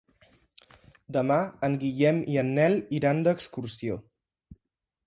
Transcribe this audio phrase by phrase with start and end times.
[1.17, 4.01] Demà en Guillem i en Nel iran d'excursió.